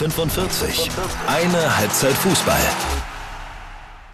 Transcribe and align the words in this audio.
45. 0.00 0.90
Eine 1.26 1.76
Halbzeit 1.76 2.14
Fußball. 2.14 2.58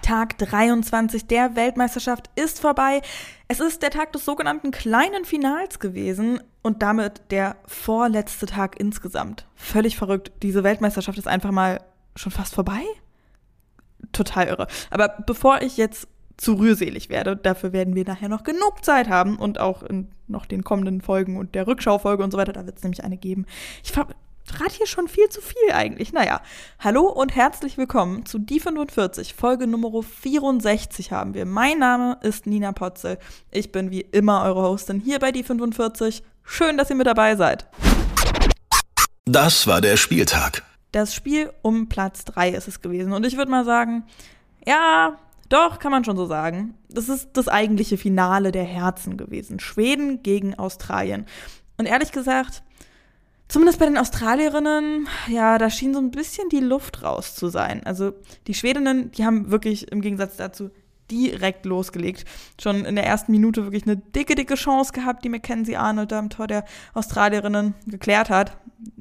Tag 0.03 0.37
23 0.37 1.29
der 1.29 1.55
Weltmeisterschaft 1.55 2.29
ist 2.35 2.59
vorbei. 2.59 3.03
Es 3.47 3.61
ist 3.61 3.83
der 3.83 3.91
Tag 3.91 4.13
des 4.13 4.25
sogenannten 4.25 4.73
kleinen 4.73 5.25
Finals 5.25 5.79
gewesen 5.79 6.41
und 6.63 6.83
damit 6.83 7.31
der 7.31 7.55
vorletzte 7.67 8.47
Tag 8.47 8.81
insgesamt. 8.81 9.47
Völlig 9.55 9.97
verrückt. 9.97 10.33
Diese 10.43 10.65
Weltmeisterschaft 10.65 11.19
ist 11.19 11.29
einfach 11.29 11.53
mal 11.53 11.81
schon 12.17 12.33
fast 12.33 12.57
vorbei. 12.57 12.83
Total 14.11 14.49
irre. 14.49 14.67
Aber 14.91 15.07
bevor 15.25 15.63
ich 15.63 15.77
jetzt 15.77 16.09
zu 16.37 16.55
rührselig 16.55 17.11
werde, 17.11 17.37
dafür 17.37 17.73
werden 17.73 17.95
wir 17.95 18.05
nachher 18.05 18.29
noch 18.29 18.43
genug 18.43 18.85
Zeit 18.85 19.09
haben 19.09 19.37
und 19.37 19.61
auch 19.61 19.85
in 19.85 20.09
noch 20.27 20.47
den 20.47 20.65
kommenden 20.65 21.01
Folgen 21.01 21.37
und 21.37 21.55
der 21.55 21.69
Rückschaufolge 21.69 22.25
und 22.25 22.33
so 22.33 22.39
weiter, 22.39 22.53
da 22.53 22.67
wird 22.67 22.79
es 22.79 22.83
nämlich 22.83 23.05
eine 23.05 23.17
geben. 23.17 23.47
Ich 23.85 23.93
verrate 24.47 24.77
hier 24.77 24.87
schon 24.87 25.09
viel 25.09 25.29
zu 25.29 25.41
viel 25.41 25.73
eigentlich. 25.73 26.13
Naja, 26.13 26.41
hallo 26.79 27.09
und 27.09 27.35
herzlich 27.35 27.77
willkommen 27.77 28.25
zu 28.27 28.39
Die 28.39 28.61
45, 28.61 29.35
Folge 29.35 29.67
Nummer 29.67 30.03
64 30.03 31.11
haben 31.11 31.35
wir. 31.35 31.45
Mein 31.45 31.81
Name 31.81 32.19
ist 32.23 32.47
Nina 32.47 32.73
Potzel. 32.73 33.19
Ich 33.51 33.73
bin 33.73 33.91
wie 33.91 34.03
immer 34.03 34.45
eure 34.45 34.63
Hostin 34.63 35.01
hier 35.01 35.19
bei 35.19 35.33
Die 35.33 35.43
45. 35.43 36.23
Schön, 36.45 36.79
dass 36.79 36.91
ihr 36.91 36.97
mit 36.97 37.09
dabei 37.09 37.35
seid. 37.35 37.67
Das 39.25 39.67
war 39.67 39.81
der 39.81 39.97
Spieltag. 39.97 40.63
Das 40.93 41.13
Spiel 41.13 41.53
um 41.63 41.89
Platz 41.89 42.25
3 42.25 42.51
ist 42.51 42.69
es 42.69 42.81
gewesen. 42.81 43.13
Und 43.13 43.27
ich 43.27 43.37
würde 43.37 43.51
mal 43.51 43.65
sagen, 43.65 44.05
ja, 44.65 45.19
doch, 45.49 45.81
kann 45.81 45.91
man 45.91 46.05
schon 46.05 46.17
so 46.17 46.27
sagen. 46.27 46.75
Das 46.89 47.09
ist 47.09 47.31
das 47.33 47.49
eigentliche 47.49 47.99
Finale 47.99 48.53
der 48.53 48.65
Herzen 48.65 49.17
gewesen. 49.17 49.59
Schweden 49.59 50.23
gegen 50.23 50.55
Australien. 50.55 51.27
Und 51.77 51.87
ehrlich 51.87 52.13
gesagt, 52.13 52.63
Zumindest 53.49 53.79
bei 53.79 53.87
den 53.87 53.99
Australierinnen, 53.99 55.09
ja, 55.29 55.59
da 55.59 55.71
schien 55.71 55.95
so 55.95 56.01
ein 56.01 56.11
bisschen 56.11 56.49
die 56.49 56.61
Luft 56.61 57.03
raus 57.03 57.35
zu 57.37 57.49
sein. 57.49 57.83
Also 57.85 58.13
die 58.49 58.55
Schwedinnen, 58.55 59.13
die 59.13 59.25
haben 59.25 59.51
wirklich 59.51 59.93
im 59.93 60.01
Gegensatz 60.01 60.37
dazu 60.37 60.71
direkt 61.11 61.65
losgelegt. 61.65 62.25
Schon 62.61 62.85
in 62.85 62.97
der 62.97 63.07
ersten 63.07 63.33
Minute 63.33 63.65
wirklich 63.65 63.85
eine 63.85 63.97
dicke, 63.97 64.35
dicke 64.35 64.55
Chance 64.55 64.93
gehabt, 64.93 65.25
die 65.25 65.29
Mackenzie 65.29 65.77
Arnold 65.77 66.13
da 66.13 66.19
am 66.19 66.31
Tor 66.31 66.49
der 66.49 66.65
Australierinnen 66.95 67.75
geklärt 67.87 68.31
hat. 68.31 68.57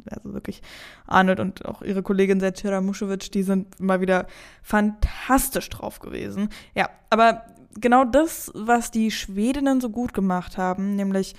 Also 0.09 0.33
wirklich 0.33 0.61
Arnold 1.07 1.39
und 1.39 1.66
auch 1.66 1.81
ihre 1.81 2.03
Kollegin 2.03 2.39
Setira 2.39 2.81
Muschewitsch, 2.81 3.31
die 3.33 3.43
sind 3.43 3.79
mal 3.79 4.01
wieder 4.01 4.27
fantastisch 4.61 5.69
drauf 5.69 5.99
gewesen. 5.99 6.49
Ja, 6.75 6.89
aber 7.09 7.45
genau 7.79 8.05
das, 8.05 8.51
was 8.53 8.91
die 8.91 9.11
Schwedinnen 9.11 9.81
so 9.81 9.89
gut 9.89 10.13
gemacht 10.13 10.57
haben, 10.57 10.95
nämlich 10.95 11.35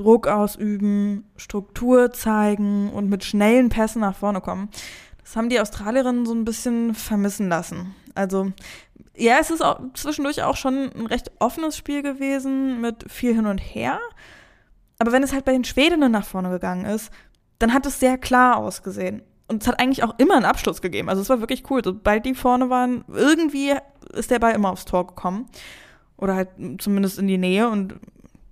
Druck 0.00 0.26
ausüben, 0.26 1.30
Struktur 1.36 2.12
zeigen 2.12 2.90
und 2.90 3.08
mit 3.08 3.24
schnellen 3.24 3.68
Pässen 3.68 4.00
nach 4.00 4.16
vorne 4.16 4.40
kommen. 4.40 4.70
Das 5.22 5.36
haben 5.36 5.50
die 5.50 5.60
Australierinnen 5.60 6.24
so 6.24 6.32
ein 6.32 6.44
bisschen 6.44 6.94
vermissen 6.94 7.48
lassen. 7.48 7.94
Also, 8.14 8.52
ja, 9.14 9.36
es 9.38 9.50
ist 9.50 9.62
auch 9.62 9.80
zwischendurch 9.94 10.42
auch 10.42 10.56
schon 10.56 10.90
ein 10.92 11.06
recht 11.06 11.30
offenes 11.38 11.76
Spiel 11.76 12.02
gewesen 12.02 12.80
mit 12.80 13.10
viel 13.10 13.34
hin 13.34 13.46
und 13.46 13.58
her. 13.58 14.00
Aber 14.98 15.12
wenn 15.12 15.22
es 15.22 15.32
halt 15.32 15.44
bei 15.44 15.52
den 15.52 15.64
Schwedinnen 15.64 16.10
nach 16.10 16.24
vorne 16.24 16.50
gegangen 16.50 16.86
ist, 16.86 17.12
dann 17.58 17.72
hat 17.72 17.86
es 17.86 18.00
sehr 18.00 18.18
klar 18.18 18.56
ausgesehen. 18.56 19.22
Und 19.48 19.62
es 19.62 19.68
hat 19.68 19.80
eigentlich 19.80 20.02
auch 20.02 20.14
immer 20.18 20.36
einen 20.36 20.44
Abschluss 20.44 20.80
gegeben. 20.80 21.08
Also 21.08 21.22
es 21.22 21.28
war 21.28 21.40
wirklich 21.40 21.70
cool. 21.70 21.82
Sobald 21.84 22.24
die 22.24 22.34
vorne 22.34 22.70
waren, 22.70 23.04
irgendwie 23.08 23.74
ist 24.12 24.30
der 24.30 24.38
Ball 24.38 24.54
immer 24.54 24.70
aufs 24.70 24.84
Tor 24.84 25.06
gekommen. 25.06 25.46
Oder 26.16 26.36
halt 26.36 26.48
zumindest 26.78 27.18
in 27.18 27.26
die 27.26 27.38
Nähe. 27.38 27.68
Und 27.68 27.94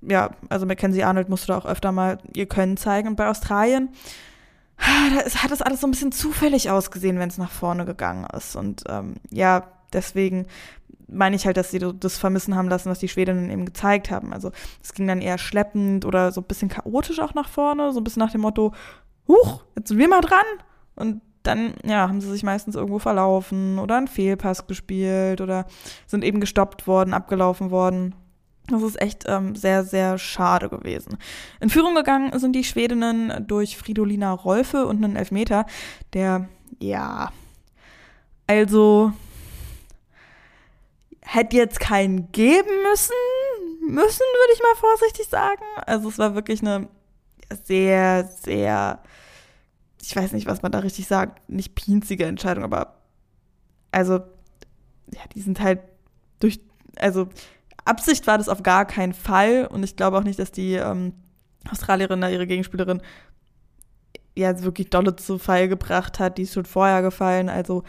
ja, 0.02 0.30
also 0.48 0.66
Mackenzie 0.66 1.04
Arnold 1.04 1.28
musste 1.28 1.48
da 1.48 1.58
auch 1.58 1.66
öfter 1.66 1.92
mal 1.92 2.18
ihr 2.34 2.46
Können 2.46 2.76
zeigen. 2.76 3.08
Und 3.08 3.16
bei 3.16 3.28
Australien, 3.28 3.90
da 4.78 5.42
hat 5.42 5.50
das 5.50 5.62
alles 5.62 5.80
so 5.80 5.86
ein 5.86 5.90
bisschen 5.90 6.12
zufällig 6.12 6.70
ausgesehen, 6.70 7.18
wenn 7.18 7.28
es 7.28 7.38
nach 7.38 7.50
vorne 7.50 7.84
gegangen 7.84 8.26
ist. 8.36 8.56
Und 8.56 8.84
ähm, 8.88 9.14
ja, 9.30 9.64
deswegen 9.92 10.46
meine 11.08 11.36
ich 11.36 11.46
halt, 11.46 11.56
dass 11.56 11.70
sie 11.70 11.78
das 11.78 12.18
vermissen 12.18 12.54
haben 12.54 12.68
lassen, 12.68 12.90
was 12.90 12.98
die 12.98 13.08
Schwedinnen 13.08 13.50
eben 13.50 13.64
gezeigt 13.64 14.10
haben. 14.10 14.32
Also 14.32 14.52
es 14.82 14.92
ging 14.92 15.06
dann 15.06 15.22
eher 15.22 15.38
schleppend 15.38 16.04
oder 16.04 16.32
so 16.32 16.42
ein 16.42 16.46
bisschen 16.46 16.68
chaotisch 16.68 17.18
auch 17.20 17.34
nach 17.34 17.48
vorne, 17.48 17.92
so 17.92 18.00
ein 18.00 18.04
bisschen 18.04 18.20
nach 18.20 18.32
dem 18.32 18.42
Motto, 18.42 18.74
huch, 19.26 19.64
jetzt 19.76 19.88
sind 19.88 19.98
wir 19.98 20.08
mal 20.08 20.20
dran. 20.20 20.44
Und 20.96 21.22
dann, 21.42 21.74
ja, 21.84 22.08
haben 22.08 22.20
sie 22.20 22.30
sich 22.30 22.42
meistens 22.42 22.74
irgendwo 22.74 22.98
verlaufen 22.98 23.78
oder 23.78 23.96
einen 23.96 24.08
Fehlpass 24.08 24.66
gespielt 24.66 25.40
oder 25.40 25.66
sind 26.06 26.24
eben 26.24 26.40
gestoppt 26.40 26.86
worden, 26.86 27.14
abgelaufen 27.14 27.70
worden. 27.70 28.14
Das 28.68 28.82
ist 28.82 29.00
echt 29.00 29.24
ähm, 29.26 29.56
sehr, 29.56 29.84
sehr 29.84 30.18
schade 30.18 30.68
gewesen. 30.68 31.18
In 31.60 31.70
Führung 31.70 31.94
gegangen 31.94 32.38
sind 32.38 32.52
die 32.52 32.64
Schwedinnen 32.64 33.46
durch 33.46 33.78
Fridolina 33.78 34.32
Rolfe 34.32 34.86
und 34.86 35.02
einen 35.02 35.16
Elfmeter, 35.16 35.66
der, 36.12 36.48
ja, 36.78 37.32
also 38.46 39.12
hätte 41.22 41.56
jetzt 41.56 41.80
keinen 41.80 42.30
geben 42.32 42.70
müssen, 42.90 43.14
müssen, 43.80 44.20
würde 44.20 44.52
ich 44.54 44.62
mal 44.62 44.76
vorsichtig 44.76 45.26
sagen. 45.28 45.62
Also 45.86 46.08
es 46.08 46.18
war 46.18 46.34
wirklich 46.34 46.60
eine 46.62 46.88
sehr, 47.64 48.24
sehr, 48.24 49.02
ich 50.02 50.14
weiß 50.14 50.32
nicht, 50.32 50.46
was 50.46 50.62
man 50.62 50.72
da 50.72 50.78
richtig 50.80 51.06
sagt, 51.06 51.48
nicht 51.48 51.74
pinzige 51.74 52.24
Entscheidung, 52.24 52.64
aber 52.64 52.94
also, 53.90 54.14
ja, 55.12 55.20
die 55.34 55.40
sind 55.40 55.60
halt 55.60 55.80
durch, 56.40 56.60
also 56.96 57.28
Absicht 57.88 58.26
war 58.26 58.38
das 58.38 58.48
auf 58.48 58.62
gar 58.62 58.84
keinen 58.84 59.14
Fall 59.14 59.66
und 59.66 59.82
ich 59.82 59.96
glaube 59.96 60.18
auch 60.18 60.24
nicht, 60.24 60.38
dass 60.38 60.52
die 60.52 60.74
ähm, 60.74 61.14
Australierin 61.70 62.20
da 62.20 62.28
ihre 62.28 62.46
Gegenspielerin 62.46 63.02
ja 64.36 64.62
wirklich 64.62 64.90
dolle 64.90 65.16
zu 65.16 65.38
Fall 65.38 65.68
gebracht 65.68 66.20
hat. 66.20 66.38
Die 66.38 66.42
ist 66.42 66.54
schon 66.54 66.64
vorher 66.64 67.02
gefallen. 67.02 67.48
Also, 67.48 67.82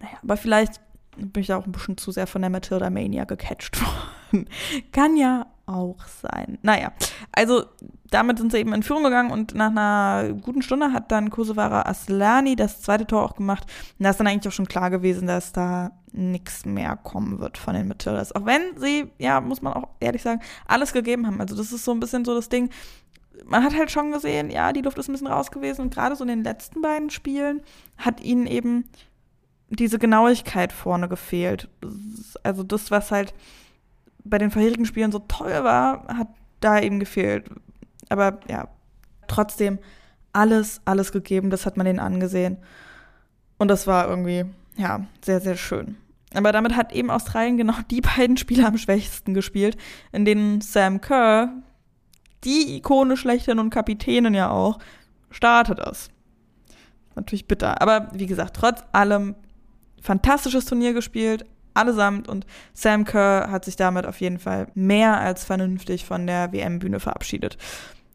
naja, 0.00 0.16
aber 0.22 0.36
vielleicht 0.36 0.80
bin 1.16 1.42
ich 1.42 1.48
da 1.48 1.56
auch 1.56 1.66
ein 1.66 1.72
bisschen 1.72 1.98
zu 1.98 2.12
sehr 2.12 2.26
von 2.26 2.42
der 2.42 2.50
Matilda 2.50 2.90
Mania 2.90 3.24
gecatcht 3.24 3.80
worden. 4.32 4.48
Kann 4.92 5.16
ja 5.16 5.46
auch 5.70 6.04
sein. 6.06 6.58
Naja, 6.62 6.92
also 7.32 7.64
damit 8.10 8.38
sind 8.38 8.52
sie 8.52 8.58
eben 8.58 8.72
in 8.72 8.82
Führung 8.82 9.04
gegangen 9.04 9.30
und 9.30 9.54
nach 9.54 9.70
einer 9.70 10.32
guten 10.34 10.62
Stunde 10.62 10.92
hat 10.92 11.12
dann 11.12 11.30
Kosovara 11.30 11.82
Aslani 11.82 12.56
das 12.56 12.82
zweite 12.82 13.06
Tor 13.06 13.22
auch 13.22 13.36
gemacht. 13.36 13.64
Und 13.98 14.04
da 14.04 14.10
ist 14.10 14.18
dann 14.18 14.26
eigentlich 14.26 14.48
auch 14.48 14.56
schon 14.56 14.68
klar 14.68 14.90
gewesen, 14.90 15.26
dass 15.26 15.52
da 15.52 15.92
nichts 16.12 16.64
mehr 16.64 16.96
kommen 16.96 17.38
wird 17.38 17.56
von 17.56 17.74
den 17.74 17.88
Matildas. 17.88 18.34
Auch 18.34 18.44
wenn 18.46 18.76
sie, 18.76 19.10
ja, 19.18 19.40
muss 19.40 19.62
man 19.62 19.74
auch 19.74 19.88
ehrlich 20.00 20.22
sagen, 20.22 20.40
alles 20.66 20.92
gegeben 20.92 21.26
haben. 21.26 21.40
Also 21.40 21.56
das 21.56 21.72
ist 21.72 21.84
so 21.84 21.92
ein 21.92 22.00
bisschen 22.00 22.24
so 22.24 22.34
das 22.34 22.48
Ding. 22.48 22.70
Man 23.46 23.62
hat 23.62 23.76
halt 23.76 23.90
schon 23.90 24.12
gesehen, 24.12 24.50
ja, 24.50 24.72
die 24.72 24.82
Luft 24.82 24.98
ist 24.98 25.08
ein 25.08 25.12
bisschen 25.12 25.28
raus 25.28 25.50
gewesen 25.50 25.82
und 25.82 25.94
gerade 25.94 26.16
so 26.16 26.24
in 26.24 26.28
den 26.28 26.44
letzten 26.44 26.82
beiden 26.82 27.10
Spielen 27.10 27.62
hat 27.96 28.20
ihnen 28.20 28.46
eben 28.46 28.84
diese 29.70 29.98
Genauigkeit 29.98 30.72
vorne 30.72 31.08
gefehlt. 31.08 31.68
Also 32.42 32.64
das, 32.64 32.90
was 32.90 33.10
halt 33.12 33.32
bei 34.24 34.38
den 34.38 34.50
vorherigen 34.50 34.86
Spielen 34.86 35.12
so 35.12 35.20
toll 35.20 35.52
war, 35.64 36.06
hat 36.08 36.28
da 36.60 36.80
eben 36.80 37.00
gefehlt. 37.00 37.48
Aber 38.08 38.40
ja, 38.48 38.68
trotzdem 39.28 39.78
alles, 40.32 40.80
alles 40.84 41.12
gegeben, 41.12 41.50
das 41.50 41.66
hat 41.66 41.76
man 41.76 41.86
denen 41.86 41.98
angesehen. 41.98 42.58
Und 43.58 43.68
das 43.68 43.86
war 43.86 44.08
irgendwie, 44.08 44.44
ja, 44.76 45.06
sehr, 45.24 45.40
sehr 45.40 45.56
schön. 45.56 45.96
Aber 46.34 46.52
damit 46.52 46.76
hat 46.76 46.92
eben 46.92 47.10
Australien 47.10 47.56
genau 47.56 47.74
die 47.90 48.00
beiden 48.16 48.36
Spieler 48.36 48.68
am 48.68 48.78
schwächsten 48.78 49.34
gespielt, 49.34 49.76
in 50.12 50.24
denen 50.24 50.60
Sam 50.60 51.00
Kerr, 51.00 51.52
die 52.44 52.76
Ikone 52.76 53.16
schlechthin 53.16 53.58
und 53.58 53.70
Kapitänin 53.70 54.34
ja 54.34 54.50
auch, 54.50 54.78
startet 55.30 55.78
das. 55.78 56.08
Natürlich 57.14 57.46
bitter. 57.46 57.82
Aber 57.82 58.08
wie 58.14 58.26
gesagt, 58.26 58.56
trotz 58.56 58.82
allem 58.92 59.34
fantastisches 60.00 60.64
Turnier 60.64 60.94
gespielt, 60.94 61.44
allesamt. 61.74 62.28
Und 62.28 62.46
Sam 62.74 63.04
Kerr 63.04 63.50
hat 63.50 63.64
sich 63.64 63.76
damit 63.76 64.06
auf 64.06 64.20
jeden 64.20 64.38
Fall 64.38 64.68
mehr 64.74 65.18
als 65.18 65.44
vernünftig 65.44 66.04
von 66.04 66.26
der 66.26 66.52
WM-Bühne 66.52 67.00
verabschiedet. 67.00 67.58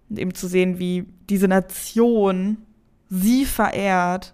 Und 0.10 0.20
eben 0.20 0.34
zu 0.34 0.48
sehen, 0.48 0.80
wie 0.80 1.06
diese 1.30 1.48
Nation 1.48 2.58
sie 3.10 3.46
verehrt, 3.46 4.34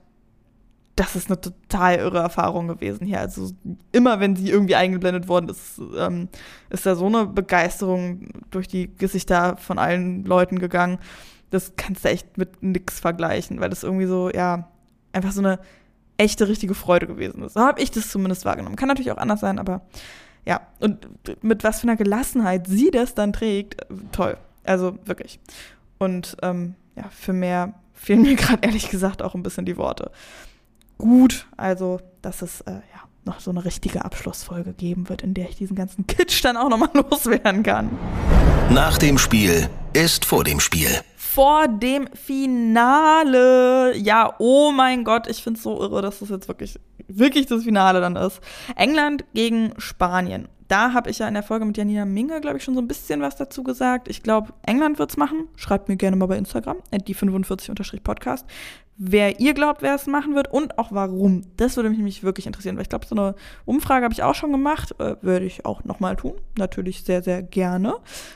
das 0.95 1.15
ist 1.15 1.29
eine 1.29 1.39
total 1.39 1.97
irre 1.97 2.19
Erfahrung 2.19 2.67
gewesen 2.67 3.05
hier. 3.07 3.19
Also 3.19 3.51
immer, 3.91 4.19
wenn 4.19 4.35
sie 4.35 4.49
irgendwie 4.49 4.75
eingeblendet 4.75 5.27
worden 5.27 5.49
ist, 5.49 5.81
ähm, 5.97 6.27
ist 6.69 6.85
da 6.85 6.95
so 6.95 7.07
eine 7.07 7.25
Begeisterung 7.25 8.27
durch 8.51 8.67
die 8.67 8.93
Gesichter 8.97 9.57
von 9.57 9.79
allen 9.79 10.25
Leuten 10.25 10.59
gegangen. 10.59 10.99
Das 11.49 11.73
kannst 11.75 12.05
du 12.05 12.09
echt 12.09 12.37
mit 12.37 12.61
nix 12.61 12.99
vergleichen, 12.99 13.59
weil 13.59 13.69
das 13.69 13.83
irgendwie 13.83 14.05
so, 14.05 14.29
ja, 14.29 14.69
einfach 15.13 15.31
so 15.31 15.41
eine 15.41 15.59
echte, 16.21 16.47
richtige 16.47 16.75
Freude 16.75 17.07
gewesen 17.07 17.43
ist. 17.43 17.53
So 17.53 17.61
habe 17.61 17.81
ich 17.81 17.91
das 17.91 18.09
zumindest 18.09 18.45
wahrgenommen. 18.45 18.75
Kann 18.75 18.87
natürlich 18.87 19.11
auch 19.11 19.17
anders 19.17 19.39
sein, 19.39 19.57
aber 19.57 19.81
ja. 20.45 20.61
Und 20.79 21.07
mit 21.43 21.63
was 21.63 21.81
für 21.81 21.87
einer 21.87 21.95
Gelassenheit 21.95 22.67
sie 22.67 22.91
das 22.91 23.15
dann 23.15 23.33
trägt, 23.33 23.81
toll. 24.11 24.37
Also 24.63 24.97
wirklich. 25.05 25.39
Und 25.97 26.37
ähm, 26.43 26.75
ja, 26.95 27.05
für 27.09 27.33
mehr 27.33 27.73
fehlen 27.93 28.21
mir 28.21 28.35
gerade 28.35 28.65
ehrlich 28.65 28.89
gesagt 28.89 29.21
auch 29.21 29.33
ein 29.33 29.43
bisschen 29.43 29.65
die 29.65 29.77
Worte. 29.77 30.11
Gut, 30.97 31.47
also, 31.57 31.99
dass 32.21 32.43
es 32.43 32.61
äh, 32.61 32.73
ja 32.73 33.01
noch 33.25 33.39
so 33.39 33.51
eine 33.51 33.65
richtige 33.65 34.05
Abschlussfolge 34.05 34.73
geben 34.73 35.09
wird, 35.09 35.23
in 35.23 35.33
der 35.33 35.49
ich 35.49 35.55
diesen 35.55 35.75
ganzen 35.75 36.05
Kitsch 36.07 36.43
dann 36.43 36.57
auch 36.57 36.69
nochmal 36.69 36.89
loswerden 37.11 37.63
kann. 37.63 37.89
Nach 38.69 38.97
dem 38.97 39.17
Spiel 39.17 39.69
ist 39.93 40.25
vor 40.25 40.43
dem 40.43 40.59
Spiel. 40.59 41.01
Vor 41.33 41.69
dem 41.69 42.09
Finale. 42.13 43.95
Ja, 43.95 44.35
oh 44.37 44.73
mein 44.73 45.05
Gott, 45.05 45.27
ich 45.27 45.41
finde 45.41 45.57
es 45.57 45.63
so 45.63 45.79
irre, 45.79 46.01
dass 46.01 46.19
das 46.19 46.27
jetzt 46.27 46.49
wirklich, 46.49 46.77
wirklich 47.17 47.45
das 47.45 47.63
Finale 47.63 48.01
dann 48.01 48.15
ist. 48.15 48.41
England 48.75 49.25
gegen 49.33 49.73
Spanien. 49.77 50.47
Da 50.67 50.93
habe 50.93 51.09
ich 51.09 51.19
ja 51.19 51.27
in 51.27 51.33
der 51.33 51.43
Folge 51.43 51.65
mit 51.65 51.75
Janina 51.75 52.05
Minge, 52.05 52.39
glaube 52.39 52.57
ich, 52.57 52.63
schon 52.63 52.75
so 52.75 52.81
ein 52.81 52.87
bisschen 52.87 53.19
was 53.19 53.35
dazu 53.35 53.61
gesagt. 53.61 54.07
Ich 54.07 54.23
glaube, 54.23 54.53
England 54.63 54.99
wird 54.99 55.09
es 55.09 55.17
machen. 55.17 55.49
Schreibt 55.57 55.89
mir 55.89 55.97
gerne 55.97 56.15
mal 56.15 56.27
bei 56.27 56.37
Instagram, 56.37 56.77
die 57.05 57.15
45-podcast 57.15 58.45
wer 59.03 59.39
ihr 59.39 59.55
glaubt, 59.55 59.81
wer 59.81 59.95
es 59.95 60.05
machen 60.05 60.35
wird 60.35 60.53
und 60.53 60.77
auch 60.77 60.91
warum. 60.91 61.41
Das 61.57 61.75
würde 61.75 61.89
mich 61.89 62.23
wirklich 62.23 62.45
interessieren, 62.45 62.75
weil 62.75 62.83
ich 62.83 62.89
glaube, 62.89 63.07
so 63.07 63.15
eine 63.15 63.35
Umfrage 63.65 64.03
habe 64.03 64.13
ich 64.13 64.21
auch 64.21 64.35
schon 64.35 64.51
gemacht. 64.51 64.93
Äh, 64.99 65.15
würde 65.21 65.45
ich 65.45 65.65
auch 65.65 65.83
nochmal 65.83 66.15
tun. 66.15 66.33
Natürlich 66.57 67.03
sehr, 67.03 67.23
sehr 67.23 67.41
gerne. 67.41 67.95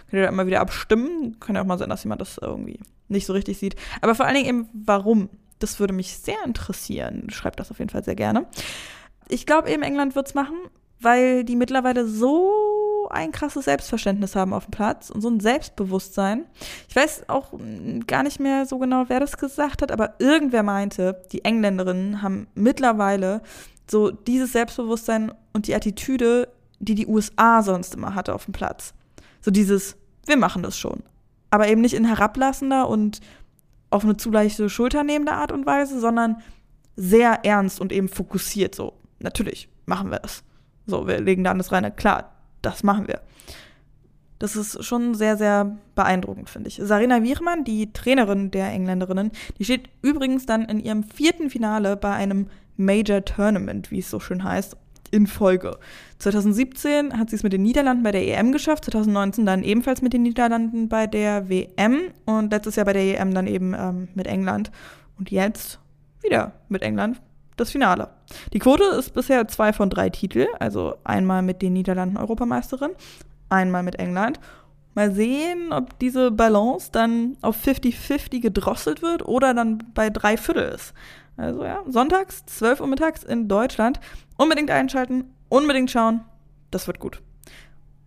Könnt 0.10 0.20
ihr 0.20 0.24
da 0.24 0.30
immer 0.30 0.48
wieder 0.48 0.62
abstimmen. 0.62 1.40
Kann 1.40 1.56
ja 1.56 1.62
auch 1.62 1.68
mal 1.68 1.78
sein, 1.78 1.90
dass 1.90 2.04
jemand 2.04 2.22
das 2.22 2.40
irgendwie 2.40 2.80
nicht 3.08 3.28
so 3.28 3.34
richtig 3.34 3.60
sieht. 3.60 3.76
Aber 4.02 4.16
vor 4.16 4.26
allen 4.26 4.36
Dingen 4.36 4.48
eben, 4.48 4.70
warum. 4.74 5.30
Das 5.60 5.80
würde 5.80 5.94
mich 5.94 6.18
sehr 6.18 6.44
interessieren. 6.46 7.30
Schreibt 7.30 7.60
das 7.60 7.72
auf 7.72 7.80
jeden 7.80 7.90
Fall 7.90 8.04
sehr 8.04 8.16
gerne. 8.16 8.46
Ich 9.28 9.46
glaube 9.46 9.70
eben, 9.70 9.84
England 9.84 10.16
wird 10.16 10.28
es 10.28 10.34
machen, 10.34 10.58
weil 11.00 11.44
die 11.44 11.56
mittlerweile 11.56 12.08
so 12.08 13.08
ein 13.10 13.32
krasses 13.32 13.66
Selbstverständnis 13.66 14.36
haben 14.36 14.54
auf 14.54 14.66
dem 14.66 14.72
Platz 14.72 15.10
und 15.10 15.22
so 15.22 15.30
ein 15.30 15.40
Selbstbewusstsein. 15.40 16.46
Ich 16.90 16.96
weiß 16.96 17.30
auch 17.30 17.54
gar 18.08 18.24
nicht 18.24 18.40
mehr 18.40 18.66
so 18.66 18.80
genau, 18.80 19.06
wer 19.08 19.20
das 19.20 19.38
gesagt 19.38 19.82
hat, 19.82 19.92
aber 19.92 20.16
irgendwer 20.20 20.64
meinte, 20.64 21.22
die 21.32 21.46
Engländerinnen 21.46 22.22
haben 22.22 22.48
mittlerweile 22.56 23.42
so 23.90 24.12
dieses 24.12 24.52
Selbstbewusstsein 24.54 25.32
und 25.54 25.68
die 25.68 25.76
Attitüde, 25.76 26.50
die 26.80 26.96
die 26.96 27.08
USA 27.08 27.62
sonst 27.62 27.96
immer 27.96 28.16
hatte 28.16 28.34
auf 28.34 28.46
dem 28.46 28.54
Platz. 28.54 28.94
So 29.42 29.52
dieses, 29.52 29.96
wir 30.26 30.38
machen 30.38 30.64
das 30.64 30.78
schon. 30.78 31.04
Aber 31.52 31.68
eben 31.68 31.82
nicht 31.82 31.94
in 31.94 32.06
herablassender 32.06 32.90
und 32.90 33.22
auf 33.96 34.04
eine 34.04 34.18
zu 34.18 34.30
leichte 34.30 34.70
Schulter 34.70 35.04
nehmende 35.04 35.32
Art 35.32 35.52
und 35.52 35.66
Weise, 35.66 36.00
sondern 36.00 36.38
sehr 36.96 37.46
ernst 37.46 37.80
und 37.80 37.92
eben 37.92 38.10
fokussiert. 38.10 38.76
So, 38.76 38.94
natürlich 39.20 39.70
machen 39.86 40.12
wir 40.12 40.20
das. 40.20 40.44
So, 40.86 41.08
wir 41.08 41.20
legen 41.20 41.44
da 41.44 41.52
alles 41.52 41.72
rein. 41.72 41.96
Klar, 41.96 42.36
das 42.62 42.84
machen 42.84 43.08
wir. 43.08 43.22
Das 44.38 44.56
ist 44.56 44.84
schon 44.84 45.16
sehr, 45.16 45.38
sehr 45.38 45.78
beeindruckend, 45.96 46.50
finde 46.50 46.68
ich. 46.68 46.80
Sarina 46.82 47.24
Wiechmann, 47.24 47.64
die 47.64 47.94
Trainerin 47.94 48.52
der 48.52 48.68
Engländerinnen, 48.68 49.32
die 49.58 49.64
steht 49.64 49.90
übrigens 50.02 50.46
dann 50.46 50.66
in 50.66 50.80
ihrem 50.80 51.04
vierten 51.04 51.50
Finale 51.50 51.96
bei 51.96 52.14
einem 52.14 52.48
Major 52.76 53.24
Tournament, 53.24 53.92
wie 53.92 54.00
es 54.00 54.10
so 54.10 54.20
schön 54.20 54.44
heißt, 54.44 54.76
in 55.16 55.28
Folge. 55.28 55.78
2017 56.20 57.18
hat 57.18 57.30
sie 57.30 57.38
es 57.38 57.44
mit 57.44 57.54
den 57.54 57.64
Niederlanden 57.64 58.04
bei 58.04 58.12
der 58.12 58.28
EM 58.28 58.52
geschafft, 58.52 58.86
2019 58.86 59.46
dann 59.46 59.64
ebenfalls 59.64 60.02
mit 60.02 60.14
den 60.14 60.24
Niederlanden 60.24 60.90
bei 60.90 61.08
der 61.08 61.50
WM 61.50 62.12
und 62.26 62.52
letztes 62.52 62.76
Jahr 62.76 62.86
bei 62.86 62.94
der 62.94 63.20
EM 63.20 63.34
dann 63.34 63.48
eben 63.48 63.74
ähm, 63.74 64.10
mit 64.14 64.28
England. 64.28 64.72
Und 65.18 65.32
jetzt 65.32 65.80
wieder 66.22 66.52
mit 66.68 66.82
England 66.82 67.22
das 67.56 67.72
Finale. 67.72 68.10
Die 68.52 68.60
Quote 68.60 68.84
ist 69.00 69.14
bisher 69.14 69.48
zwei 69.48 69.72
von 69.72 69.90
drei 69.90 70.10
Titel, 70.10 70.48
also 70.60 70.96
einmal 71.06 71.42
mit 71.42 71.62
den 71.62 71.72
Niederlanden 71.72 72.18
Europameisterin, 72.18 72.92
einmal 73.48 73.84
mit 73.84 73.96
England. 73.96 74.40
Mal 74.94 75.12
sehen, 75.12 75.72
ob 75.72 75.98
diese 76.00 76.32
Balance 76.32 76.90
dann 76.92 77.38
auf 77.42 77.58
50-50 77.66 78.42
gedrosselt 78.42 79.02
wird 79.02 79.26
oder 79.26 79.54
dann 79.54 79.84
bei 79.94 80.10
drei 80.10 80.36
Viertel 80.38 80.74
ist. 80.74 80.94
Also 81.38 81.64
ja, 81.64 81.84
sonntags, 81.88 82.46
12 82.46 82.82
Uhr 82.82 82.88
mittags 82.88 83.24
in 83.24 83.48
Deutschland. 83.48 84.00
Unbedingt 84.38 84.72
einschalten, 84.72 85.34
unbedingt 85.50 85.92
schauen. 85.92 86.22
Das 86.72 86.88
wird 86.88 87.00
gut. 87.00 87.22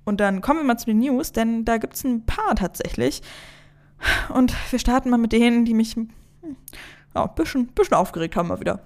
Und 0.04 0.20
dann 0.20 0.40
kommen 0.40 0.60
wir 0.60 0.64
mal 0.64 0.78
zu 0.78 0.86
den 0.86 1.00
News, 1.00 1.32
denn 1.32 1.64
da 1.64 1.76
gibt 1.76 1.94
es 1.94 2.04
ein 2.04 2.24
paar 2.24 2.54
tatsächlich. 2.54 3.22
Und 4.28 4.54
wir 4.70 4.78
starten 4.78 5.10
mal 5.10 5.18
mit 5.18 5.32
denen, 5.32 5.64
die 5.64 5.74
mich 5.74 5.94
hm, 5.94 6.08
ja, 7.14 7.24
ein 7.24 7.34
bisschen, 7.34 7.66
bisschen 7.68 7.96
aufgeregt 7.96 8.36
haben 8.36 8.48
mal 8.48 8.60
wieder 8.60 8.80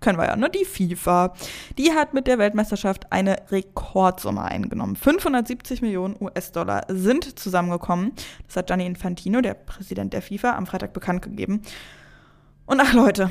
kennen 0.00 0.18
wir 0.18 0.26
ja, 0.26 0.36
ne? 0.36 0.48
Die 0.48 0.64
FIFA. 0.64 1.34
Die 1.78 1.92
hat 1.92 2.14
mit 2.14 2.26
der 2.26 2.38
Weltmeisterschaft 2.38 3.10
eine 3.10 3.36
Rekordsumme 3.50 4.42
eingenommen. 4.42 4.94
570 4.94 5.82
Millionen 5.82 6.16
US-Dollar 6.20 6.82
sind 6.88 7.38
zusammengekommen. 7.38 8.12
Das 8.46 8.56
hat 8.56 8.68
Gianni 8.68 8.86
Infantino, 8.86 9.40
der 9.40 9.54
Präsident 9.54 10.12
der 10.12 10.22
FIFA, 10.22 10.56
am 10.56 10.66
Freitag 10.66 10.92
bekannt 10.92 11.22
gegeben. 11.22 11.62
Und 12.66 12.80
ach 12.80 12.92
Leute, 12.92 13.30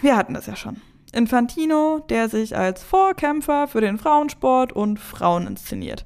wir 0.00 0.16
hatten 0.16 0.34
das 0.34 0.46
ja 0.46 0.56
schon. 0.56 0.80
Infantino, 1.12 2.00
der 2.08 2.28
sich 2.28 2.56
als 2.56 2.82
Vorkämpfer 2.82 3.66
für 3.66 3.80
den 3.80 3.98
Frauensport 3.98 4.72
und 4.72 4.98
Frauen 4.98 5.46
inszeniert. 5.46 6.04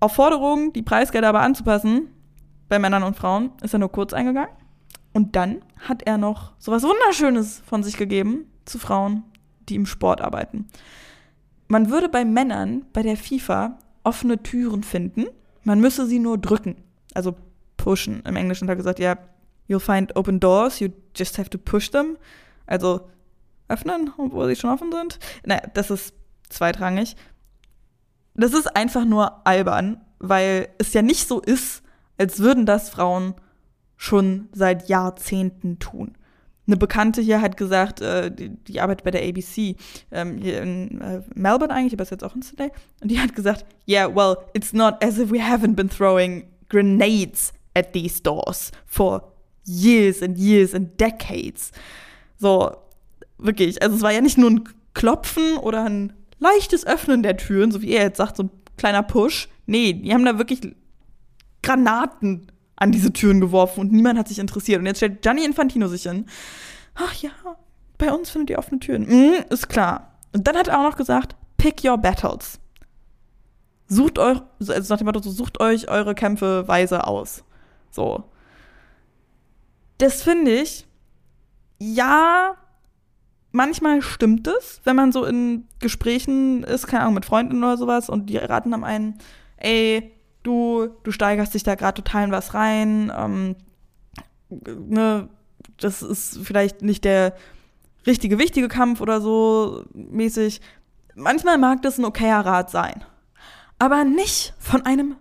Auf 0.00 0.14
Forderungen, 0.14 0.72
die 0.72 0.82
Preisgelder 0.82 1.28
aber 1.28 1.40
anzupassen, 1.40 2.08
bei 2.68 2.78
Männern 2.78 3.02
und 3.02 3.16
Frauen, 3.16 3.52
ist 3.62 3.72
er 3.72 3.78
nur 3.78 3.90
kurz 3.90 4.12
eingegangen. 4.12 4.54
Und 5.12 5.34
dann 5.36 5.62
hat 5.88 6.02
er 6.02 6.18
noch 6.18 6.52
so 6.58 6.72
was 6.72 6.82
Wunderschönes 6.82 7.62
von 7.64 7.82
sich 7.82 7.96
gegeben 7.96 8.50
zu 8.66 8.78
Frauen, 8.78 9.22
die 9.68 9.76
im 9.76 9.86
Sport 9.86 10.20
arbeiten. 10.20 10.68
Man 11.68 11.90
würde 11.90 12.08
bei 12.08 12.24
Männern 12.24 12.84
bei 12.92 13.02
der 13.02 13.16
FIFA 13.16 13.78
offene 14.04 14.42
Türen 14.42 14.82
finden, 14.82 15.26
man 15.64 15.80
müsse 15.80 16.06
sie 16.06 16.20
nur 16.20 16.38
drücken, 16.38 16.76
also 17.14 17.34
pushen. 17.76 18.22
Im 18.24 18.36
Englischen 18.36 18.68
hat 18.68 18.74
er 18.74 18.76
gesagt, 18.76 18.98
ja, 19.00 19.16
you'll 19.68 19.80
find 19.80 20.14
open 20.16 20.40
doors, 20.40 20.80
you 20.80 20.90
just 21.14 21.38
have 21.38 21.50
to 21.50 21.58
push 21.58 21.90
them. 21.90 22.16
Also 22.66 23.08
öffnen, 23.68 24.12
obwohl 24.16 24.48
sie 24.48 24.56
schon 24.56 24.70
offen 24.70 24.92
sind. 24.92 25.18
Naja, 25.44 25.62
das 25.74 25.90
ist 25.90 26.14
zweitrangig. 26.48 27.16
Das 28.34 28.52
ist 28.52 28.76
einfach 28.76 29.04
nur 29.04 29.46
albern, 29.46 30.00
weil 30.18 30.68
es 30.78 30.92
ja 30.92 31.02
nicht 31.02 31.26
so 31.26 31.40
ist, 31.40 31.82
als 32.18 32.40
würden 32.40 32.66
das 32.66 32.90
Frauen 32.90 33.34
schon 33.96 34.48
seit 34.52 34.88
Jahrzehnten 34.88 35.78
tun. 35.78 36.16
Eine 36.66 36.76
Bekannte 36.76 37.20
hier 37.20 37.40
hat 37.40 37.56
gesagt, 37.56 38.00
äh, 38.00 38.30
die, 38.30 38.50
die, 38.50 38.80
arbeitet 38.80 39.04
bei 39.04 39.12
der 39.12 39.22
ABC 39.22 39.76
ähm, 40.10 40.38
hier 40.38 40.60
in 40.60 41.00
äh, 41.00 41.22
Melbourne 41.34 41.72
eigentlich, 41.72 41.94
aber 41.94 42.02
ist 42.02 42.10
jetzt 42.10 42.24
auch 42.24 42.34
in 42.34 42.42
Sydney. 42.42 42.72
Und 43.00 43.10
die 43.10 43.20
hat 43.20 43.34
gesagt, 43.34 43.64
yeah, 43.88 44.12
well, 44.12 44.36
it's 44.52 44.72
not 44.72 45.02
as 45.02 45.18
if 45.18 45.30
we 45.30 45.38
haven't 45.38 45.76
been 45.76 45.88
throwing 45.88 46.44
grenades 46.68 47.52
at 47.74 47.92
these 47.92 48.20
doors 48.20 48.72
for 48.84 49.35
years 49.66 50.22
and 50.22 50.38
years 50.38 50.74
and 50.74 50.98
decades. 51.00 51.72
So, 52.38 52.76
wirklich. 53.38 53.82
Also 53.82 53.96
es 53.96 54.02
war 54.02 54.12
ja 54.12 54.20
nicht 54.20 54.38
nur 54.38 54.50
ein 54.50 54.64
Klopfen 54.94 55.58
oder 55.58 55.84
ein 55.84 56.12
leichtes 56.38 56.86
Öffnen 56.86 57.22
der 57.22 57.36
Türen, 57.36 57.70
so 57.70 57.82
wie 57.82 57.92
er 57.92 58.04
jetzt 58.04 58.18
sagt, 58.18 58.36
so 58.36 58.44
ein 58.44 58.50
kleiner 58.76 59.02
Push. 59.02 59.48
Nee, 59.66 59.94
die 59.94 60.12
haben 60.12 60.24
da 60.24 60.38
wirklich 60.38 60.60
Granaten 61.62 62.50
an 62.76 62.92
diese 62.92 63.12
Türen 63.12 63.40
geworfen 63.40 63.80
und 63.80 63.92
niemand 63.92 64.18
hat 64.18 64.28
sich 64.28 64.38
interessiert. 64.38 64.80
Und 64.80 64.86
jetzt 64.86 64.98
stellt 64.98 65.22
Gianni 65.22 65.44
Infantino 65.44 65.88
sich 65.88 66.02
hin. 66.02 66.26
Ach 66.94 67.14
ja, 67.14 67.30
bei 67.98 68.12
uns 68.12 68.30
findet 68.30 68.50
ihr 68.50 68.58
offene 68.58 68.80
Türen. 68.80 69.06
Mm, 69.08 69.34
ist 69.50 69.68
klar. 69.68 70.12
Und 70.32 70.46
dann 70.46 70.56
hat 70.56 70.68
er 70.68 70.78
auch 70.78 70.90
noch 70.90 70.96
gesagt, 70.96 71.36
pick 71.56 71.84
your 71.84 71.98
battles. 71.98 72.60
Sucht 73.88 74.18
euch, 74.18 74.40
also 74.60 74.92
nach 74.92 74.98
dem 74.98 75.06
Motto, 75.06 75.20
sucht 75.20 75.60
euch 75.60 75.88
eure 75.88 76.14
Kämpfe 76.14 76.66
weise 76.68 77.06
aus. 77.06 77.44
So. 77.90 78.24
Das 79.98 80.22
finde 80.22 80.52
ich, 80.52 80.86
ja, 81.78 82.56
manchmal 83.52 84.02
stimmt 84.02 84.46
es, 84.46 84.80
wenn 84.84 84.96
man 84.96 85.12
so 85.12 85.24
in 85.24 85.66
Gesprächen 85.80 86.62
ist, 86.64 86.86
keine 86.86 87.02
Ahnung, 87.02 87.14
mit 87.14 87.24
Freunden 87.24 87.64
oder 87.64 87.76
sowas 87.76 88.08
und 88.08 88.26
die 88.26 88.36
raten 88.36 88.74
am 88.74 88.84
einen, 88.84 89.18
ey, 89.56 90.12
du, 90.42 90.88
du 91.02 91.10
steigerst 91.10 91.54
dich 91.54 91.62
da 91.62 91.74
gerade 91.74 92.02
total 92.02 92.24
in 92.24 92.32
was 92.32 92.54
rein, 92.54 93.12
ähm, 93.16 93.56
ne, 94.50 95.28
das 95.78 96.02
ist 96.02 96.38
vielleicht 96.42 96.82
nicht 96.82 97.04
der 97.04 97.34
richtige, 98.06 98.38
wichtige 98.38 98.68
Kampf 98.68 99.00
oder 99.00 99.20
so 99.20 99.84
mäßig. 99.92 100.60
Manchmal 101.14 101.58
mag 101.58 101.82
das 101.82 101.98
ein 101.98 102.04
okayer 102.04 102.44
Rat 102.44 102.70
sein. 102.70 103.04
Aber 103.78 104.04
nicht 104.04 104.54
von 104.58 104.82
einem 104.86 105.16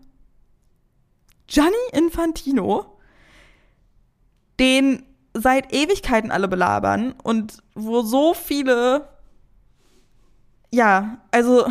Gianni 1.48 1.76
Infantino, 1.92 2.95
den 4.60 5.04
seit 5.34 5.74
Ewigkeiten 5.74 6.32
alle 6.32 6.48
belabern 6.48 7.14
und 7.24 7.58
wo 7.74 8.02
so 8.02 8.34
viele, 8.34 9.10
ja, 10.72 11.18
also 11.32 11.68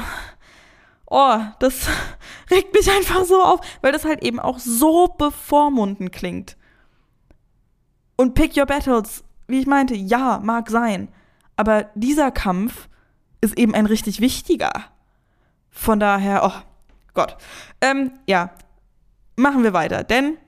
oh, 1.07 1.39
das 1.61 1.89
regt 2.51 2.75
mich 2.75 2.91
einfach 2.91 3.25
so 3.25 3.43
auf, 3.43 3.61
weil 3.81 3.93
das 3.93 4.05
halt 4.05 4.23
eben 4.23 4.41
auch 4.41 4.59
so 4.59 5.09
bevormundend 5.09 6.13
klingt. 6.13 6.57
Und 8.17 8.35
Pick 8.35 8.57
Your 8.57 8.67
Battles, 8.67 9.25
wie 9.49 9.61
ich 9.61 9.67
meinte, 9.67 9.95
ja, 9.95 10.41
mag 10.43 10.71
sein. 10.71 11.09
Aber 11.57 11.91
dieser 11.95 12.31
Kampf 12.31 12.89
ist 13.41 13.59
eben 13.59 13.75
ein 13.75 13.87
richtig 13.87 14.21
wichtiger. 14.21 14.73
Von 15.71 16.01
daher, 16.01 16.45
oh 16.45 16.63
Gott. 17.13 17.37
Ähm, 17.81 18.13
ja, 18.27 18.51
machen 19.37 19.63
wir 19.63 19.73
weiter, 19.73 20.05
denn 20.05 20.39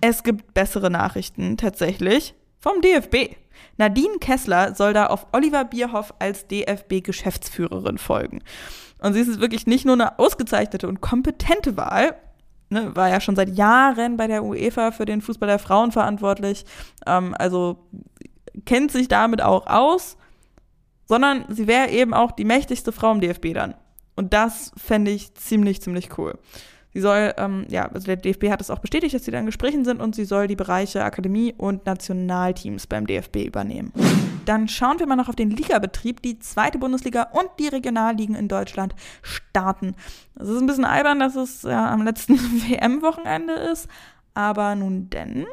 es 0.00 0.22
gibt 0.22 0.54
bessere 0.54 0.90
Nachrichten 0.90 1.56
tatsächlich 1.56 2.34
vom 2.58 2.80
DFB. 2.80 3.36
Nadine 3.76 4.18
Kessler 4.20 4.74
soll 4.74 4.92
da 4.92 5.06
auf 5.06 5.26
Oliver 5.32 5.64
Bierhoff 5.64 6.14
als 6.18 6.46
DFB-Geschäftsführerin 6.46 7.98
folgen. 7.98 8.42
Und 8.98 9.14
sie 9.14 9.20
ist 9.20 9.40
wirklich 9.40 9.66
nicht 9.66 9.84
nur 9.84 9.94
eine 9.94 10.18
ausgezeichnete 10.18 10.86
und 10.86 11.00
kompetente 11.00 11.76
Wahl, 11.76 12.14
ne, 12.68 12.94
war 12.94 13.08
ja 13.08 13.20
schon 13.20 13.36
seit 13.36 13.56
Jahren 13.56 14.16
bei 14.16 14.26
der 14.26 14.44
UEFA 14.44 14.92
für 14.92 15.04
den 15.04 15.20
Fußball 15.20 15.48
der 15.48 15.58
Frauen 15.58 15.92
verantwortlich. 15.92 16.64
Ähm, 17.06 17.34
also 17.38 17.88
kennt 18.64 18.92
sich 18.92 19.08
damit 19.08 19.42
auch 19.42 19.66
aus, 19.66 20.16
sondern 21.06 21.44
sie 21.48 21.66
wäre 21.66 21.90
eben 21.90 22.14
auch 22.14 22.32
die 22.32 22.44
mächtigste 22.44 22.92
Frau 22.92 23.12
im 23.12 23.20
DFB 23.20 23.54
dann. 23.54 23.74
Und 24.16 24.34
das 24.34 24.72
fände 24.76 25.10
ich 25.10 25.34
ziemlich, 25.34 25.80
ziemlich 25.80 26.18
cool. 26.18 26.38
Sie 26.92 27.00
soll, 27.00 27.32
ähm, 27.36 27.66
ja, 27.68 27.86
also 27.86 28.06
der 28.06 28.16
DFB 28.16 28.50
hat 28.50 28.60
es 28.60 28.70
auch 28.70 28.80
bestätigt, 28.80 29.14
dass 29.14 29.24
sie 29.24 29.30
da 29.30 29.38
in 29.38 29.46
Gesprächen 29.46 29.84
sind 29.84 30.00
und 30.00 30.14
sie 30.14 30.24
soll 30.24 30.48
die 30.48 30.56
Bereiche 30.56 31.04
Akademie 31.04 31.54
und 31.56 31.86
Nationalteams 31.86 32.86
beim 32.86 33.06
DFB 33.06 33.46
übernehmen. 33.46 33.92
Dann 34.44 34.66
schauen 34.66 34.98
wir 34.98 35.06
mal 35.06 35.16
noch 35.16 35.28
auf 35.28 35.36
den 35.36 35.50
Ligabetrieb. 35.50 36.22
Die 36.22 36.38
zweite 36.40 36.78
Bundesliga 36.78 37.28
und 37.32 37.48
die 37.60 37.68
Regionalligen 37.68 38.34
in 38.34 38.48
Deutschland 38.48 38.94
starten. 39.22 39.94
Es 40.34 40.48
ist 40.48 40.60
ein 40.60 40.66
bisschen 40.66 40.84
albern, 40.84 41.20
dass 41.20 41.36
es 41.36 41.62
ja 41.62 41.92
am 41.92 42.02
letzten 42.02 42.34
WM-Wochenende 42.68 43.52
ist, 43.52 43.88
aber 44.34 44.74
nun 44.74 45.10
denn. 45.10 45.46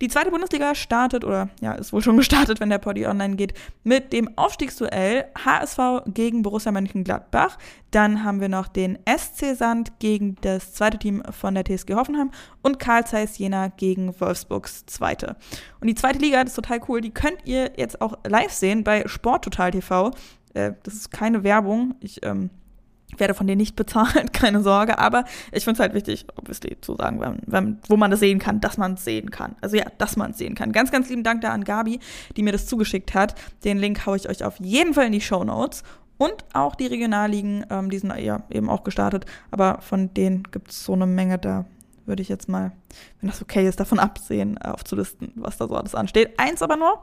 Die 0.00 0.08
zweite 0.08 0.30
Bundesliga 0.30 0.74
startet, 0.74 1.24
oder 1.24 1.48
ja, 1.60 1.72
ist 1.72 1.92
wohl 1.92 2.02
schon 2.02 2.16
gestartet, 2.22 2.60
wenn 2.60 2.70
der 2.70 2.78
Poddy 2.78 3.06
online 3.06 3.36
geht, 3.36 3.54
mit 3.84 4.12
dem 4.12 4.36
Aufstiegsduell 4.36 5.24
HSV 5.44 6.04
gegen 6.06 6.42
Borussia 6.42 6.72
Mönchengladbach. 6.72 7.58
Dann 7.90 8.24
haben 8.24 8.40
wir 8.40 8.48
noch 8.48 8.68
den 8.68 8.98
SC 9.06 9.54
Sand 9.54 9.98
gegen 9.98 10.36
das 10.40 10.72
zweite 10.72 10.98
Team 10.98 11.22
von 11.30 11.54
der 11.54 11.64
TSG 11.64 11.94
Hoffenheim 11.94 12.30
und 12.62 12.78
Karl 12.78 13.06
Zeiss 13.06 13.38
Jena 13.38 13.68
gegen 13.68 14.18
Wolfsburgs 14.18 14.86
zweite. 14.86 15.36
Und 15.80 15.88
die 15.88 15.94
zweite 15.94 16.18
Liga, 16.18 16.42
das 16.42 16.52
ist 16.52 16.56
total 16.56 16.80
cool, 16.88 17.00
die 17.00 17.12
könnt 17.12 17.38
ihr 17.44 17.72
jetzt 17.76 18.00
auch 18.00 18.18
live 18.26 18.52
sehen 18.52 18.84
bei 18.84 19.06
Sporttotal 19.06 19.72
TV. 19.72 20.12
Äh, 20.54 20.72
das 20.82 20.94
ist 20.94 21.10
keine 21.10 21.44
Werbung. 21.44 21.94
Ich 22.00 22.24
ähm, 22.24 22.50
werde 23.18 23.34
von 23.34 23.46
denen 23.46 23.58
nicht 23.58 23.76
bezahlt, 23.76 24.32
keine 24.32 24.62
Sorge, 24.62 24.98
aber 24.98 25.24
ich 25.52 25.64
finde 25.64 25.74
es 25.74 25.80
halt 25.80 25.94
wichtig, 25.94 26.26
obviously, 26.36 26.80
zu 26.80 26.96
sagen, 26.96 27.20
wenn, 27.20 27.40
wenn, 27.46 27.78
wo 27.88 27.96
man 27.96 28.10
das 28.10 28.20
sehen 28.20 28.38
kann, 28.38 28.60
dass 28.60 28.78
man 28.78 28.94
es 28.94 29.04
sehen 29.04 29.30
kann. 29.30 29.56
Also 29.60 29.76
ja, 29.76 29.84
dass 29.98 30.16
man 30.16 30.32
es 30.32 30.38
sehen 30.38 30.54
kann. 30.54 30.72
Ganz, 30.72 30.90
ganz 30.90 31.08
lieben 31.08 31.22
Dank 31.22 31.42
da 31.42 31.50
an 31.50 31.64
Gabi, 31.64 32.00
die 32.36 32.42
mir 32.42 32.52
das 32.52 32.66
zugeschickt 32.66 33.14
hat. 33.14 33.34
Den 33.64 33.78
Link 33.78 34.06
haue 34.06 34.16
ich 34.16 34.28
euch 34.28 34.44
auf 34.44 34.58
jeden 34.60 34.94
Fall 34.94 35.06
in 35.06 35.12
die 35.12 35.20
Show 35.20 35.44
Notes. 35.44 35.82
Und 36.18 36.44
auch 36.52 36.74
die 36.74 36.86
Regionalligen, 36.86 37.66
ähm, 37.70 37.90
die 37.90 37.98
sind 37.98 38.16
ja 38.16 38.44
eben 38.50 38.70
auch 38.70 38.84
gestartet, 38.84 39.26
aber 39.50 39.80
von 39.80 40.14
denen 40.14 40.44
gibt 40.44 40.70
es 40.70 40.84
so 40.84 40.92
eine 40.92 41.06
Menge, 41.06 41.38
da 41.38 41.64
würde 42.06 42.22
ich 42.22 42.28
jetzt 42.28 42.48
mal, 42.48 42.72
wenn 43.20 43.28
das 43.28 43.42
okay 43.42 43.66
ist, 43.66 43.80
davon 43.80 43.98
absehen, 43.98 44.56
äh, 44.62 44.68
aufzulisten, 44.68 45.32
was 45.34 45.56
da 45.56 45.66
so 45.66 45.74
alles 45.74 45.94
ansteht. 45.94 46.38
Eins 46.38 46.62
aber 46.62 46.76
nur, 46.76 47.02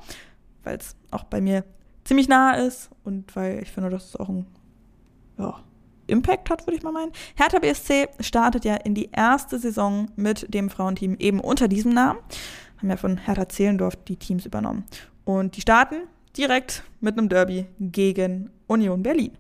weil 0.63 0.78
es 0.78 0.96
auch 1.12 1.25
bei 1.25 1.42
mir 1.42 1.66
ziemlich 2.04 2.28
nah 2.28 2.54
ist 2.54 2.89
und 3.04 3.36
weil 3.36 3.62
ich 3.62 3.72
finde, 3.72 3.89
das 3.89 4.06
ist 4.06 4.20
auch 4.20 4.30
ein, 4.30 4.46
ja, 5.38 5.60
Impact 6.10 6.50
hat, 6.50 6.66
würde 6.68 6.78
ich 6.78 6.84
mal 6.84 6.92
meinen. 6.92 7.12
Hertha 7.36 7.60
BSC 7.60 8.08
startet 8.20 8.66
ja 8.66 8.75
in 8.75 8.96
die 8.96 9.10
erste 9.12 9.60
Saison 9.60 10.10
mit 10.16 10.54
dem 10.54 10.70
Frauenteam 10.70 11.16
eben 11.20 11.39
unter 11.39 11.68
diesem 11.68 11.94
Namen. 11.94 12.20
Haben 12.78 12.89
ja 12.89 12.98
von 12.98 13.18
Hertha 13.18 13.48
Zehlendorf 13.48 13.96
die 13.96 14.18
Teams 14.18 14.46
übernommen. 14.46 14.86
Und 15.25 15.56
die 15.56 15.62
starten 15.62 16.04
direkt 16.38 16.84
mit 17.01 17.18
einem 17.18 17.30
Derby 17.30 17.66
gegen 17.80 18.50
Union 18.68 19.04
Berlin. 19.04 19.32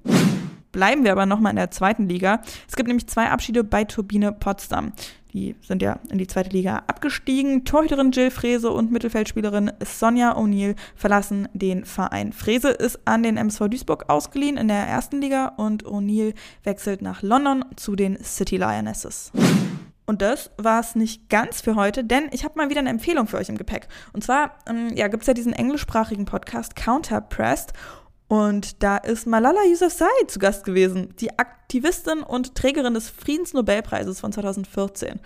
Bleiben 0.71 1.03
wir 1.03 1.11
aber 1.11 1.25
nochmal 1.25 1.51
in 1.51 1.57
der 1.57 1.71
zweiten 1.71 2.07
Liga. 2.07 2.41
Es 2.67 2.75
gibt 2.75 2.87
nämlich 2.87 3.07
zwei 3.07 3.29
Abschiede 3.29 3.63
bei 3.63 3.85
Turbine 3.85 4.31
Potsdam. 4.31 4.93
Die 5.33 5.55
sind 5.61 5.81
ja 5.81 5.99
in 6.09 6.17
die 6.17 6.27
zweite 6.27 6.49
Liga 6.49 6.83
abgestiegen. 6.87 7.65
Torhüterin 7.65 8.11
Jill 8.11 8.31
Frese 8.31 8.71
und 8.71 8.91
Mittelfeldspielerin 8.91 9.71
Sonja 9.83 10.35
O'Neill 10.35 10.75
verlassen 10.95 11.47
den 11.53 11.85
Verein. 11.85 12.33
Frese 12.33 12.69
ist 12.69 12.99
an 13.05 13.23
den 13.23 13.37
MSV 13.37 13.67
Duisburg 13.69 14.05
ausgeliehen 14.09 14.57
in 14.57 14.67
der 14.67 14.87
ersten 14.87 15.21
Liga 15.21 15.53
und 15.57 15.85
O'Neill 15.85 16.33
wechselt 16.63 17.01
nach 17.01 17.21
London 17.21 17.63
zu 17.75 17.95
den 17.95 18.17
City 18.23 18.57
Lionesses. 18.57 19.31
Und 20.09 20.23
das 20.23 20.49
war 20.57 20.79
es 20.79 20.95
nicht 20.95 21.29
ganz 21.29 21.61
für 21.61 21.75
heute, 21.75 22.03
denn 22.03 22.29
ich 22.31 22.43
habe 22.43 22.55
mal 22.57 22.71
wieder 22.71 22.79
eine 22.79 22.89
Empfehlung 22.89 23.27
für 23.27 23.37
euch 23.37 23.49
im 23.49 23.59
Gepäck. 23.59 23.87
Und 24.11 24.23
zwar 24.23 24.57
ähm, 24.67 24.89
ja, 24.95 25.07
gibt 25.07 25.21
es 25.21 25.27
ja 25.27 25.35
diesen 25.35 25.53
englischsprachigen 25.53 26.25
Podcast 26.25 26.75
Counterpressed. 26.75 27.73
Und 28.29 28.83
da 28.83 28.97
ist 28.97 29.25
Malala 29.25 29.59
Yousafzai 29.65 30.05
zu 30.27 30.37
Gast 30.37 30.63
gewesen, 30.63 31.15
die 31.19 31.37
Aktivistin 31.39 32.21
und 32.21 32.53
Trägerin 32.53 32.93
des 32.93 33.09
Friedensnobelpreises 33.09 34.19
von 34.19 34.31
2014. 34.31 35.19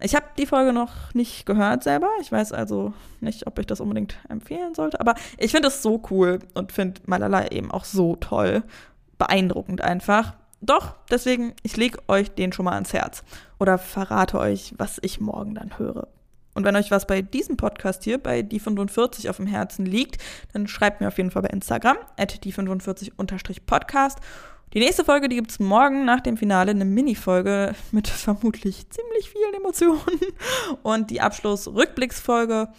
Ich 0.00 0.14
habe 0.14 0.26
die 0.38 0.46
Folge 0.46 0.72
noch 0.72 1.12
nicht 1.14 1.46
gehört 1.46 1.82
selber. 1.82 2.08
Ich 2.20 2.30
weiß 2.30 2.52
also 2.52 2.94
nicht, 3.20 3.48
ob 3.48 3.58
ich 3.58 3.66
das 3.66 3.80
unbedingt 3.80 4.18
empfehlen 4.28 4.74
sollte. 4.76 5.00
Aber 5.00 5.16
ich 5.36 5.50
finde 5.50 5.66
es 5.66 5.82
so 5.82 6.00
cool 6.10 6.38
und 6.54 6.70
finde 6.70 7.00
Malala 7.06 7.50
eben 7.50 7.72
auch 7.72 7.84
so 7.84 8.14
toll. 8.14 8.62
Beeindruckend 9.18 9.80
einfach. 9.80 10.34
Doch, 10.60 10.94
deswegen, 11.10 11.54
ich 11.64 11.76
lege 11.76 11.98
euch 12.06 12.30
den 12.30 12.52
schon 12.52 12.66
mal 12.66 12.74
ans 12.74 12.92
Herz. 12.92 13.24
Oder 13.58 13.78
verrate 13.78 14.38
euch, 14.38 14.74
was 14.78 14.98
ich 15.02 15.20
morgen 15.20 15.56
dann 15.56 15.76
höre. 15.76 16.06
Und 16.58 16.64
wenn 16.64 16.74
euch 16.74 16.90
was 16.90 17.06
bei 17.06 17.22
diesem 17.22 17.56
Podcast 17.56 18.02
hier, 18.02 18.18
bei 18.18 18.40
die45 18.40 19.30
auf 19.30 19.36
dem 19.36 19.46
Herzen 19.46 19.86
liegt, 19.86 20.20
dann 20.52 20.66
schreibt 20.66 21.00
mir 21.00 21.06
auf 21.06 21.16
jeden 21.16 21.30
Fall 21.30 21.42
bei 21.42 21.50
Instagram, 21.50 21.96
at 22.16 22.44
die45-podcast. 22.44 24.16
Die 24.74 24.80
nächste 24.80 25.04
Folge, 25.04 25.28
die 25.28 25.36
gibt 25.36 25.52
es 25.52 25.60
morgen 25.60 26.04
nach 26.04 26.18
dem 26.20 26.36
Finale, 26.36 26.72
eine 26.72 26.84
Mini-Folge 26.84 27.76
mit 27.92 28.08
vermutlich 28.08 28.90
ziemlich 28.90 29.30
vielen 29.30 29.54
Emotionen. 29.54 30.00
Und 30.82 31.10
die 31.10 31.20
Abschluss-Rückblicksfolge 31.20 32.70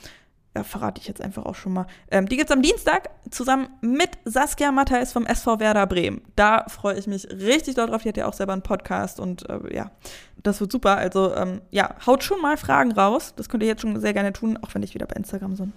ja, 0.56 0.64
verrate 0.64 1.00
ich 1.00 1.08
jetzt 1.08 1.22
einfach 1.22 1.46
auch 1.46 1.56
schon 1.56 1.74
mal. 1.74 1.86
Ähm, 2.10 2.28
die 2.28 2.40
es 2.40 2.50
am 2.50 2.62
Dienstag 2.62 3.10
zusammen 3.30 3.70
mit 3.82 4.10
Saskia 4.26 4.72
Matthijs 4.72 5.12
vom 5.14 5.26
SV 5.26 5.60
Werder 5.60 5.86
Bremen. 5.86 6.22
Da 6.36 6.66
freue 6.68 6.98
ich 6.98 7.06
mich 7.06 7.30
richtig 7.30 7.76
doll 7.76 7.88
drauf. 7.88 8.02
Die 8.02 8.10
hat 8.10 8.18
ja 8.18 8.28
auch 8.28 8.34
selber 8.34 8.54
einen 8.54 8.64
Podcast 8.64 9.20
und 9.20 9.48
äh, 9.48 9.76
ja, 9.76 9.92
das 10.42 10.60
wird 10.60 10.72
super. 10.72 10.98
Also 10.98 11.36
ähm, 11.36 11.62
ja, 11.70 11.96
haut 12.06 12.24
schon 12.24 12.42
mal 12.42 12.58
Fragen 12.58 12.92
raus. 12.92 13.34
Das 13.36 13.48
könnt 13.48 13.62
ihr 13.62 13.70
jetzt 13.70 13.82
schon 13.82 14.00
sehr 14.00 14.14
gerne 14.14 14.34
tun, 14.34 14.58
auch 14.62 14.74
wenn 14.74 14.82
ich 14.82 14.96
wieder 14.96 15.06
bei 15.06 15.16
Instagram 15.16 15.56
so 15.56 15.64
einen 15.64 15.74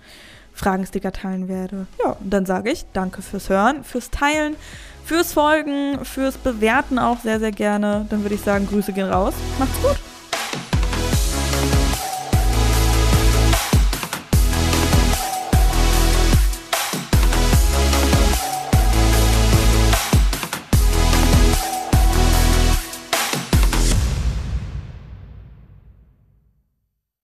Fragensticker 0.54 1.12
teilen 1.12 1.48
werde. 1.48 1.86
Ja, 2.02 2.12
und 2.12 2.30
dann 2.30 2.46
sage 2.46 2.70
ich 2.70 2.86
danke 2.94 3.20
fürs 3.20 3.50
Hören, 3.50 3.84
fürs 3.84 4.10
Teilen, 4.10 4.56
fürs 5.04 5.34
Folgen, 5.34 6.02
fürs 6.04 6.38
Bewerten 6.38 6.98
auch 6.98 7.20
sehr, 7.20 7.40
sehr 7.40 7.52
gerne. 7.52 8.06
Dann 8.08 8.22
würde 8.22 8.36
ich 8.36 8.42
sagen, 8.42 8.66
Grüße 8.66 8.92
gehen 8.94 9.10
raus. 9.10 9.34
Macht's 9.58 9.82
gut. 9.82 10.11